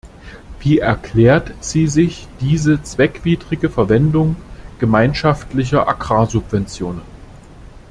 [0.59, 4.35] Wie erklärt sie sich diese zweckwidrige Verwendung
[4.79, 7.03] gemeinschaftlicher Agrarsubventionen?